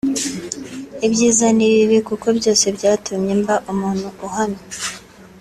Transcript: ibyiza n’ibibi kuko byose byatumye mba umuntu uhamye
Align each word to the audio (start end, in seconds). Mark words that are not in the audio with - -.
ibyiza 1.05 1.47
n’ibibi 1.57 1.97
kuko 2.07 2.27
byose 2.37 2.65
byatumye 2.77 3.33
mba 3.41 3.55
umuntu 3.71 4.07
uhamye 4.27 4.63